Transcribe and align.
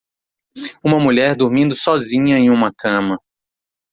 Uma 0.83 0.97
mulher 0.99 1.35
dormindo 1.35 1.75
sozinha 1.75 2.35
em 2.35 2.49
uma 2.49 2.73
cama. 2.75 3.19